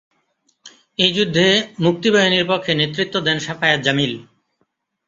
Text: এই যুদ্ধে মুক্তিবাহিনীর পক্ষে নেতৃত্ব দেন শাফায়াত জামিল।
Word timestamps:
এই 0.99 1.11
যুদ্ধে 1.13 1.45
মুক্তিবাহিনীর 1.83 2.45
পক্ষে 2.47 2.71
নেতৃত্ব 2.75 3.15
দেন 3.27 3.37
শাফায়াত 3.45 3.79
জামিল। 3.85 4.13